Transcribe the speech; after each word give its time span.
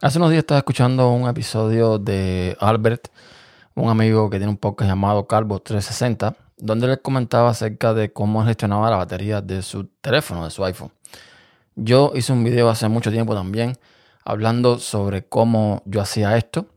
Hace 0.00 0.18
unos 0.18 0.30
días 0.30 0.42
estaba 0.42 0.58
escuchando 0.58 1.10
un 1.10 1.28
episodio 1.28 1.98
de 1.98 2.56
Albert, 2.60 3.08
un 3.74 3.90
amigo 3.90 4.30
que 4.30 4.36
tiene 4.36 4.50
un 4.50 4.56
podcast 4.56 4.88
llamado 4.88 5.26
Calvo 5.26 5.58
360, 5.58 6.36
donde 6.56 6.86
le 6.86 6.98
comentaba 6.98 7.50
acerca 7.50 7.94
de 7.94 8.12
cómo 8.12 8.44
gestionaba 8.44 8.90
la 8.90 8.96
batería 8.96 9.40
de 9.40 9.60
su 9.60 9.86
teléfono, 10.00 10.44
de 10.44 10.52
su 10.52 10.64
iPhone. 10.64 10.92
Yo 11.74 12.12
hice 12.14 12.32
un 12.32 12.44
video 12.44 12.70
hace 12.70 12.86
mucho 12.86 13.10
tiempo 13.10 13.34
también 13.34 13.76
hablando 14.24 14.78
sobre 14.78 15.24
cómo 15.24 15.82
yo 15.84 16.00
hacía 16.00 16.36
esto. 16.36 16.68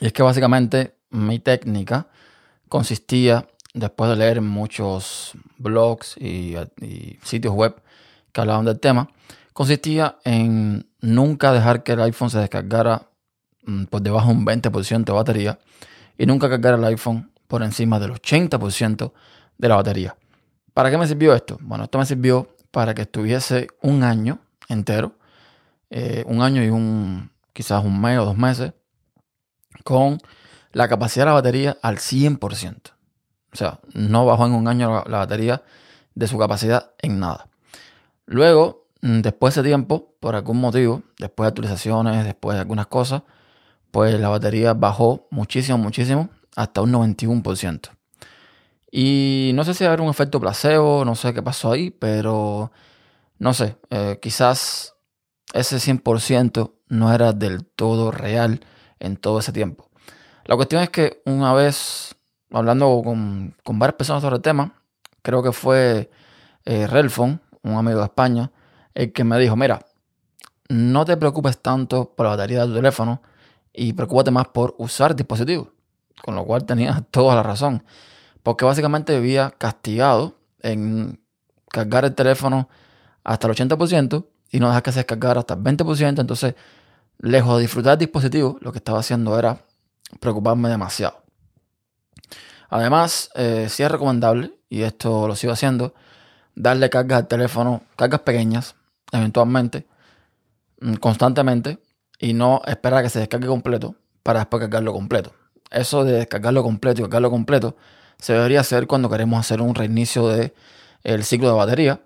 Y 0.00 0.08
es 0.08 0.12
que 0.12 0.22
básicamente 0.22 0.96
mi 1.08 1.38
técnica 1.38 2.08
consistía, 2.68 3.48
después 3.72 4.10
de 4.10 4.16
leer 4.16 4.42
muchos 4.42 5.32
blogs 5.56 6.18
y, 6.18 6.56
y 6.82 7.18
sitios 7.22 7.54
web 7.54 7.74
que 8.32 8.42
hablaban 8.42 8.66
del 8.66 8.80
tema, 8.80 9.08
consistía 9.54 10.18
en 10.24 10.86
nunca 11.00 11.52
dejar 11.52 11.82
que 11.82 11.92
el 11.92 12.02
iPhone 12.02 12.28
se 12.28 12.38
descargara 12.38 13.08
mm, 13.64 13.84
por 13.84 14.02
debajo 14.02 14.28
de 14.28 14.34
un 14.34 14.44
20% 14.44 15.04
de 15.04 15.12
batería 15.12 15.58
y 16.18 16.26
nunca 16.26 16.50
cargar 16.50 16.74
el 16.74 16.84
iPhone 16.84 17.32
por 17.46 17.62
encima 17.62 17.98
del 17.98 18.12
80% 18.12 19.12
de 19.56 19.68
la 19.68 19.76
batería. 19.76 20.16
¿Para 20.74 20.90
qué 20.90 20.98
me 20.98 21.06
sirvió 21.06 21.34
esto? 21.34 21.56
Bueno, 21.62 21.84
esto 21.84 21.98
me 21.98 22.04
sirvió 22.04 22.54
para 22.72 22.94
que 22.94 23.02
estuviese 23.02 23.68
un 23.80 24.02
año 24.02 24.40
entero, 24.68 25.16
eh, 25.88 26.24
un 26.26 26.42
año 26.42 26.62
y 26.64 26.68
un 26.68 27.30
quizás 27.52 27.84
un 27.84 28.00
mes 28.00 28.18
o 28.18 28.24
dos 28.24 28.36
meses, 28.36 28.72
con 29.84 30.18
la 30.72 30.88
capacidad 30.88 31.26
de 31.26 31.30
la 31.30 31.34
batería 31.34 31.78
al 31.80 31.98
100%. 31.98 32.90
O 33.52 33.56
sea, 33.56 33.78
no 33.92 34.26
bajó 34.26 34.46
en 34.46 34.52
un 34.52 34.66
año 34.66 35.04
la 35.06 35.18
batería 35.18 35.62
de 36.16 36.26
su 36.26 36.36
capacidad 36.36 36.90
en 37.00 37.20
nada. 37.20 37.46
Luego, 38.26 38.83
después 39.04 39.54
de 39.54 39.60
ese 39.60 39.68
tiempo, 39.68 40.14
por 40.18 40.34
algún 40.34 40.58
motivo, 40.58 41.02
después 41.18 41.44
de 41.44 41.48
actualizaciones, 41.48 42.24
después 42.24 42.54
de 42.54 42.60
algunas 42.60 42.86
cosas, 42.86 43.22
pues 43.90 44.18
la 44.18 44.30
batería 44.30 44.72
bajó 44.72 45.28
muchísimo, 45.30 45.76
muchísimo, 45.76 46.30
hasta 46.56 46.80
un 46.80 46.92
91%. 46.92 47.90
Y 48.90 49.52
no 49.54 49.64
sé 49.64 49.74
si 49.74 49.84
era 49.84 50.02
un 50.02 50.08
efecto 50.08 50.40
placebo, 50.40 51.04
no 51.04 51.14
sé 51.16 51.34
qué 51.34 51.42
pasó 51.42 51.72
ahí, 51.72 51.90
pero 51.90 52.72
no 53.38 53.52
sé, 53.52 53.76
eh, 53.90 54.18
quizás 54.22 54.94
ese 55.52 55.76
100% 55.76 56.72
no 56.88 57.12
era 57.12 57.32
del 57.32 57.66
todo 57.66 58.10
real 58.10 58.60
en 59.00 59.16
todo 59.18 59.40
ese 59.40 59.52
tiempo. 59.52 59.90
La 60.46 60.56
cuestión 60.56 60.82
es 60.82 60.88
que 60.88 61.20
una 61.26 61.52
vez, 61.52 62.14
hablando 62.50 63.02
con, 63.04 63.54
varias 63.78 63.96
personas 63.96 64.22
sobre 64.22 64.36
el 64.36 64.42
tema, 64.42 64.74
creo 65.22 65.42
que 65.42 65.52
fue 65.52 66.10
eh, 66.64 66.86
Relfon, 66.86 67.42
un 67.62 67.74
amigo 67.74 67.98
de 67.98 68.04
España, 68.04 68.50
el 68.94 69.12
que 69.12 69.24
me 69.24 69.38
dijo, 69.38 69.56
mira, 69.56 69.84
no 70.68 71.04
te 71.04 71.16
preocupes 71.16 71.58
tanto 71.58 72.12
por 72.14 72.24
la 72.24 72.30
batería 72.30 72.62
de 72.62 72.68
tu 72.68 72.74
teléfono 72.74 73.22
y 73.72 73.92
preocúpate 73.92 74.30
más 74.30 74.48
por 74.48 74.74
usar 74.78 75.12
el 75.12 75.16
dispositivo. 75.16 75.70
Con 76.22 76.34
lo 76.34 76.44
cual 76.44 76.64
tenía 76.64 77.04
toda 77.10 77.34
la 77.34 77.42
razón. 77.42 77.84
Porque 78.42 78.64
básicamente 78.64 79.18
vivía 79.18 79.54
castigado 79.56 80.38
en 80.60 81.20
cargar 81.70 82.04
el 82.04 82.14
teléfono 82.14 82.68
hasta 83.24 83.46
el 83.48 83.54
80% 83.54 84.26
y 84.50 84.60
no 84.60 84.68
dejar 84.68 84.82
que 84.82 84.92
se 84.92 85.00
descargara 85.00 85.40
hasta 85.40 85.54
el 85.54 85.60
20%. 85.60 86.20
Entonces, 86.20 86.54
lejos 87.18 87.56
de 87.56 87.62
disfrutar 87.62 87.98
del 87.98 88.06
dispositivo, 88.06 88.58
lo 88.60 88.72
que 88.72 88.78
estaba 88.78 89.00
haciendo 89.00 89.38
era 89.38 89.58
preocuparme 90.20 90.68
demasiado. 90.68 91.22
Además, 92.68 93.30
eh, 93.34 93.66
sí 93.68 93.82
es 93.82 93.90
recomendable, 93.90 94.52
y 94.68 94.82
esto 94.82 95.28
lo 95.28 95.36
sigo 95.36 95.52
haciendo, 95.52 95.94
darle 96.54 96.90
cargas 96.90 97.18
al 97.18 97.28
teléfono, 97.28 97.82
cargas 97.96 98.20
pequeñas, 98.20 98.74
eventualmente, 99.14 99.86
mm, 100.80 100.94
constantemente, 100.94 101.78
y 102.18 102.32
no 102.34 102.62
esperar 102.66 103.00
a 103.00 103.02
que 103.02 103.10
se 103.10 103.20
descargue 103.20 103.46
completo 103.48 103.96
para 104.22 104.40
después 104.40 104.60
cargarlo 104.60 104.92
completo. 104.92 105.32
Eso 105.70 106.04
de 106.04 106.12
descargarlo 106.12 106.62
completo 106.62 107.00
y 107.00 107.04
cargarlo 107.04 107.30
completo 107.30 107.76
se 108.18 108.32
debería 108.32 108.60
hacer 108.60 108.86
cuando 108.86 109.10
queremos 109.10 109.40
hacer 109.40 109.60
un 109.60 109.74
reinicio 109.74 110.28
del 110.28 110.54
el 111.02 111.24
ciclo 111.24 111.48
de 111.48 111.54
batería, 111.54 112.00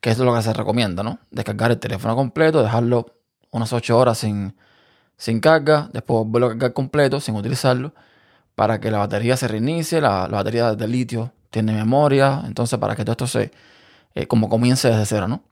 que 0.00 0.10
es 0.10 0.18
lo 0.18 0.34
que 0.34 0.42
se 0.42 0.52
recomienda, 0.52 1.02
¿no? 1.02 1.20
Descargar 1.30 1.70
el 1.70 1.78
teléfono 1.78 2.16
completo, 2.16 2.62
dejarlo 2.62 3.14
unas 3.50 3.72
8 3.72 3.96
horas 3.96 4.18
sin, 4.18 4.56
sin 5.16 5.40
carga, 5.40 5.88
después 5.92 6.26
volverlo 6.26 6.46
a 6.46 6.50
cargar 6.50 6.72
completo 6.72 7.20
sin 7.20 7.36
utilizarlo, 7.36 7.94
para 8.56 8.80
que 8.80 8.90
la 8.90 8.98
batería 8.98 9.36
se 9.36 9.48
reinicie, 9.48 10.00
la, 10.00 10.26
batería 10.26 10.74
de 10.74 10.88
litio 10.88 11.32
tiene 11.50 11.72
memoria, 11.72 12.42
entonces 12.46 12.78
para 12.78 12.96
que 12.96 13.04
todo 13.04 13.12
esto 13.12 13.26
se, 13.26 13.52
eh, 14.14 14.26
como 14.26 14.48
comience 14.48 14.88
desde 14.88 15.06
cero, 15.06 15.28
¿no? 15.28 15.42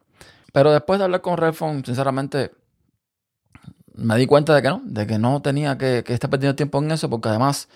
Pero 0.52 0.72
después 0.72 0.98
de 0.98 1.04
hablar 1.04 1.20
con 1.20 1.36
Redphone, 1.36 1.82
sinceramente, 1.84 2.52
me 3.94 4.16
di 4.16 4.26
cuenta 4.26 4.54
de 4.54 4.62
que 4.62 4.68
no, 4.68 4.82
de 4.84 5.06
que 5.06 5.18
no 5.18 5.42
tenía 5.42 5.78
que, 5.78 6.04
estar 6.06 6.30
perdiendo 6.30 6.56
tiempo 6.56 6.78
en 6.78 6.90
eso, 6.90 7.08
porque 7.08 7.28
además, 7.28 7.68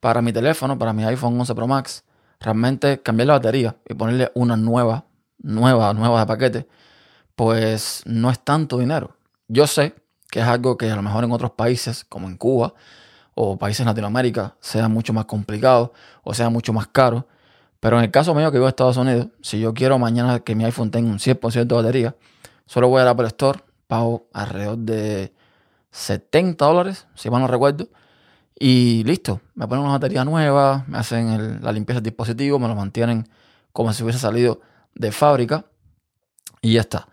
para 0.00 0.22
mi 0.22 0.32
teléfono, 0.32 0.78
para 0.78 0.92
mi 0.92 1.04
iPhone 1.04 1.38
11 1.38 1.54
Pro 1.54 1.66
Max, 1.66 2.04
realmente 2.40 3.00
cambiar 3.02 3.28
la 3.28 3.34
batería 3.34 3.76
y 3.88 3.94
ponerle 3.94 4.30
una 4.34 4.56
nueva, 4.56 5.04
nueva, 5.38 5.92
nueva 5.92 6.20
de 6.20 6.26
paquete, 6.26 6.68
pues 7.34 8.02
no 8.06 8.30
es 8.30 8.38
tanto 8.40 8.78
dinero. 8.78 9.16
Yo 9.48 9.66
sé 9.66 9.94
que 10.30 10.40
es 10.40 10.46
algo 10.46 10.76
que 10.76 10.90
a 10.90 10.96
lo 10.96 11.02
mejor 11.02 11.24
en 11.24 11.32
otros 11.32 11.52
países, 11.52 12.04
como 12.04 12.28
en 12.28 12.36
Cuba 12.36 12.74
o 13.34 13.58
países 13.58 13.84
Latinoamérica, 13.84 14.56
sea 14.60 14.88
mucho 14.88 15.12
más 15.12 15.26
complicado 15.26 15.92
o 16.24 16.34
sea 16.34 16.50
mucho 16.50 16.72
más 16.72 16.86
caro. 16.88 17.26
Pero 17.86 17.98
en 17.98 18.04
el 18.04 18.10
caso 18.10 18.34
mío 18.34 18.50
que 18.50 18.58
vivo 18.58 18.64
en 18.64 18.70
Estados 18.70 18.96
Unidos, 18.96 19.28
si 19.42 19.60
yo 19.60 19.72
quiero 19.72 19.96
mañana 19.96 20.40
que 20.40 20.56
mi 20.56 20.64
iPhone 20.64 20.90
tenga 20.90 21.08
un 21.08 21.20
100% 21.20 21.66
de 21.66 21.74
batería, 21.76 22.16
solo 22.66 22.88
voy 22.88 23.00
al 23.00 23.06
Apple 23.06 23.28
Store, 23.28 23.60
pago 23.86 24.26
alrededor 24.32 24.78
de 24.78 25.32
70 25.92 26.64
dólares, 26.66 27.06
si 27.14 27.30
mal 27.30 27.42
no 27.42 27.46
recuerdo, 27.46 27.88
y 28.58 29.04
listo. 29.04 29.40
Me 29.54 29.68
ponen 29.68 29.84
una 29.84 29.92
batería 29.92 30.24
nueva, 30.24 30.84
me 30.88 30.98
hacen 30.98 31.62
la 31.62 31.70
limpieza 31.70 32.00
del 32.00 32.10
dispositivo, 32.10 32.58
me 32.58 32.66
lo 32.66 32.74
mantienen 32.74 33.28
como 33.72 33.92
si 33.92 34.02
hubiese 34.02 34.18
salido 34.18 34.62
de 34.96 35.12
fábrica 35.12 35.66
y 36.62 36.72
ya 36.72 36.80
está. 36.80 37.06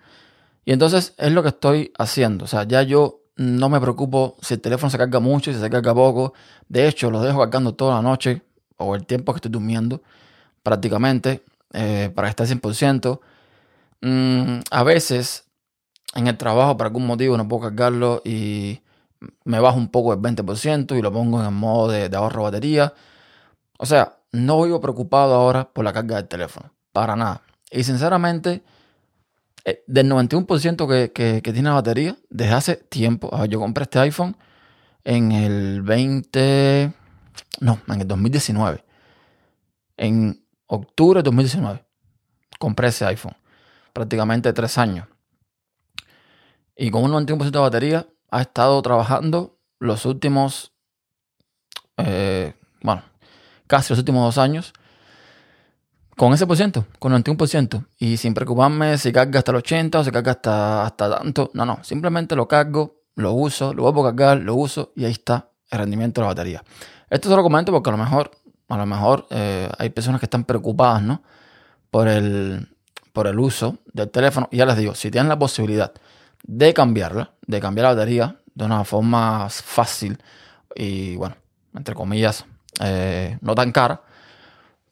Y 0.66 0.72
entonces 0.72 1.14
es 1.20 1.32
lo 1.34 1.44
que 1.44 1.50
estoy 1.50 1.94
haciendo. 2.00 2.46
O 2.46 2.48
sea, 2.48 2.64
ya 2.64 2.82
yo 2.82 3.20
no 3.36 3.70
me 3.70 3.80
preocupo 3.80 4.38
si 4.42 4.56
el 4.56 4.62
teléfono 4.62 4.90
se 4.90 4.98
carga 4.98 5.20
mucho, 5.20 5.54
si 5.54 5.60
se 5.60 5.70
carga 5.70 5.94
poco. 5.94 6.34
De 6.68 6.88
hecho, 6.88 7.12
lo 7.12 7.22
dejo 7.22 7.38
cargando 7.42 7.76
toda 7.76 7.94
la 7.94 8.02
noche 8.02 8.42
o 8.78 8.96
el 8.96 9.06
tiempo 9.06 9.34
que 9.34 9.38
estoy 9.38 9.52
durmiendo 9.52 10.02
prácticamente 10.64 11.44
eh, 11.74 12.12
para 12.16 12.30
estar 12.30 12.48
100%. 12.48 13.20
Mm, 14.02 14.60
a 14.72 14.84
veces 14.84 15.46
en 16.16 16.28
el 16.28 16.38
trabajo 16.38 16.78
por 16.78 16.88
algún 16.88 17.06
motivo 17.06 17.38
no 17.38 17.48
puedo 17.48 17.64
cargarlo 17.64 18.22
y 18.26 18.82
me 19.46 19.60
bajo 19.60 19.78
un 19.78 19.90
poco 19.90 20.14
el 20.14 20.20
20% 20.20 20.98
y 20.98 21.02
lo 21.02 21.12
pongo 21.12 21.40
en 21.40 21.46
el 21.46 21.52
modo 21.52 21.90
de, 21.90 22.10
ahorro 22.16 22.44
batería. 22.44 22.94
O 23.78 23.86
sea, 23.86 24.18
no 24.32 24.62
vivo 24.64 24.82
preocupado 24.82 25.34
ahora 25.34 25.70
por 25.72 25.86
la 25.86 25.94
carga 25.94 26.18
del 26.18 26.28
teléfono, 26.28 26.74
para 26.92 27.16
nada. 27.16 27.42
Y 27.72 27.84
sinceramente, 27.84 28.64
eh, 29.66 29.84
del 29.88 30.10
91% 30.12 30.88
que, 30.88 31.12
que, 31.12 31.42
que, 31.42 31.54
tiene 31.54 31.70
la 31.70 31.76
batería, 31.76 32.16
desde 32.30 32.54
hace 32.54 32.76
tiempo, 32.76 33.32
yo 33.46 33.60
compré 33.60 33.84
este 33.84 34.00
iPhone 34.00 34.38
en 35.04 35.32
el 35.32 35.82
20, 35.82 36.94
no, 37.62 37.80
en 37.88 38.02
el 38.02 38.08
2019. 38.08 38.84
En 39.98 40.43
octubre 40.76 41.20
de 41.20 41.24
2019. 41.24 41.86
Compré 42.60 42.88
ese 42.90 43.06
iPhone. 43.06 43.36
Prácticamente 43.94 44.54
tres 44.54 44.78
años. 44.78 45.08
Y 46.76 46.90
con 46.90 47.04
un 47.04 47.12
91% 47.26 47.52
de 47.52 47.60
batería 47.60 48.08
ha 48.32 48.42
estado 48.42 48.82
trabajando 48.82 49.60
los 49.80 50.06
últimos, 50.06 50.74
eh, 51.98 52.54
bueno, 52.82 53.04
casi 53.68 53.94
los 53.94 54.00
últimos 54.00 54.24
dos 54.24 54.38
años 54.38 54.74
con 56.18 56.32
ese 56.34 56.46
por 56.46 56.58
ciento, 56.58 56.86
con 57.00 57.12
91%. 57.12 57.86
Y 57.98 58.18
sin 58.18 58.34
preocuparme 58.34 58.98
si 58.98 59.12
carga 59.12 59.40
hasta 59.40 59.52
el 59.52 59.58
80 59.58 60.00
o 60.00 60.04
si 60.04 60.12
carga 60.12 60.32
hasta, 60.34 60.86
hasta 60.86 61.18
tanto. 61.18 61.52
No, 61.54 61.66
no. 61.66 61.80
Simplemente 61.84 62.36
lo 62.36 62.48
cargo, 62.48 63.02
lo 63.16 63.34
uso, 63.34 63.74
lo 63.74 63.84
vuelvo 63.84 64.06
a 64.06 64.16
cargar, 64.16 64.38
lo 64.40 64.56
uso 64.56 64.92
y 64.96 65.06
ahí 65.06 65.12
está 65.12 65.50
el 65.72 65.80
rendimiento 65.80 66.22
de 66.22 66.26
la 66.26 66.30
batería. 66.30 66.64
Esto 67.10 67.30
se 67.30 67.36
lo 67.36 67.44
comento 67.44 67.72
porque 67.72 67.90
a 67.90 67.94
lo 67.94 67.98
mejor 67.98 68.32
a 68.74 68.78
lo 68.78 68.86
mejor 68.86 69.28
eh, 69.30 69.70
hay 69.78 69.90
personas 69.90 70.20
que 70.20 70.26
están 70.26 70.46
preocupadas, 70.46 71.02
¿no? 71.02 71.22
Por 71.92 72.08
el, 72.08 72.70
por 73.14 73.28
el 73.28 73.40
uso 73.40 73.78
del 73.94 74.10
teléfono. 74.10 74.50
Y 74.52 74.58
ya 74.58 74.66
les 74.66 74.78
digo, 74.78 74.96
si 74.96 75.12
tienen 75.12 75.30
la 75.30 75.38
posibilidad 75.38 75.94
de 76.44 76.74
cambiarla, 76.74 77.32
de 77.46 77.60
cambiar 77.60 77.84
la 77.86 77.94
batería 77.96 78.40
de 78.54 78.66
una 78.66 78.84
forma 78.84 79.48
fácil 79.50 80.18
y, 80.76 81.16
bueno, 81.16 81.36
entre 81.76 81.96
comillas, 81.96 82.46
eh, 82.80 83.38
no 83.42 83.56
tan 83.56 83.72
cara, 83.72 84.02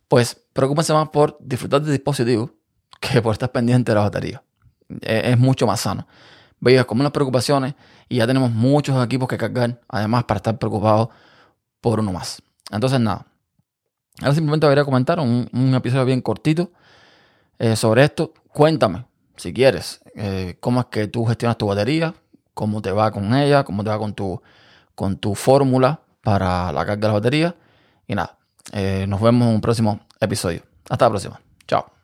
pues 0.07 0.39
preocúpense 0.53 0.93
más 0.93 1.09
por 1.09 1.37
disfrutar 1.39 1.81
del 1.81 1.93
dispositivo 1.93 2.51
que 2.99 3.21
por 3.21 3.33
estar 3.33 3.51
pendiente 3.51 3.91
de 3.91 3.95
la 3.95 4.01
batería. 4.01 4.43
Es, 5.01 5.37
mucho 5.37 5.65
más 5.65 5.81
sano. 5.81 6.07
Veis 6.59 6.85
como 6.85 7.01
las 7.01 7.11
preocupaciones 7.11 7.75
y 8.07 8.17
ya 8.17 8.27
tenemos 8.27 8.51
muchos 8.51 9.03
equipos 9.03 9.27
que 9.27 9.37
cargar, 9.37 9.81
además 9.87 10.25
para 10.25 10.37
estar 10.37 10.57
preocupados 10.59 11.09
por 11.79 11.99
uno 11.99 12.11
más. 12.13 12.41
Entonces, 12.69 12.99
nada, 12.99 13.25
Ahora 14.19 14.35
simplemente 14.35 14.67
voy 14.67 14.77
a 14.77 14.85
comentar 14.85 15.19
un, 15.19 15.73
episodio 15.75 16.05
bien 16.05 16.21
cortito 16.21 16.71
eh, 17.59 17.75
sobre 17.75 18.03
esto. 18.03 18.33
Cuéntame, 18.49 19.05
si 19.37 19.53
quieres, 19.53 20.01
eh, 20.15 20.57
cómo 20.59 20.81
es 20.81 20.85
que 20.87 21.07
tú 21.07 21.25
gestionas 21.25 21.57
tu 21.57 21.67
batería, 21.67 22.13
cómo 22.53 22.81
te 22.81 22.91
va 22.91 23.11
con 23.11 23.33
ella, 23.33 23.63
cómo 23.63 23.83
te 23.83 23.89
va 23.89 23.97
con 23.97 24.13
tu, 24.13 24.41
con 24.95 25.17
tu 25.17 25.35
fórmula 25.35 26.01
para 26.21 26.71
la 26.71 26.85
carga 26.85 26.95
de 27.01 27.07
la 27.07 27.13
batería. 27.13 27.55
Y 28.07 28.15
nada, 28.15 28.37
eh, 28.73 29.05
nos 29.07 29.21
vemos 29.21 29.47
en 29.47 29.55
un 29.55 29.61
próximo 29.61 30.01
episodio. 30.19 30.61
Hasta 30.89 31.05
la 31.05 31.09
próxima. 31.09 31.41
Chao. 31.67 32.00